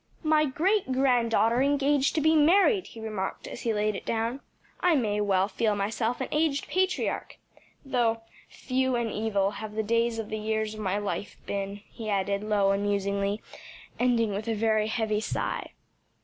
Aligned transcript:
"My 0.23 0.45
great 0.47 0.91
granddaughter 0.91 1.61
engaged 1.61 2.15
to 2.15 2.21
be 2.21 2.35
married!" 2.35 2.87
he 2.87 2.99
remarked, 2.99 3.45
as 3.47 3.61
he 3.61 3.71
laid 3.71 3.95
it 3.95 4.03
down. 4.03 4.39
"I 4.79 4.95
may 4.95 5.21
well 5.21 5.47
feel 5.47 5.75
myself 5.75 6.19
an 6.19 6.27
aged 6.31 6.67
patriarch! 6.67 7.37
Though 7.85 8.23
'few 8.49 8.95
and 8.95 9.11
evil 9.11 9.51
have 9.51 9.75
the 9.75 9.83
days 9.83 10.17
of 10.17 10.29
the 10.31 10.39
years 10.39 10.73
of 10.73 10.79
my 10.79 10.97
life 10.97 11.37
been,'" 11.45 11.81
he 11.87 12.09
added, 12.09 12.41
low 12.43 12.71
and 12.71 12.81
musingly, 12.81 13.43
ending 13.99 14.31
with 14.33 14.47
a 14.47 14.87
heavy 14.87 15.19
sigh. 15.21 15.69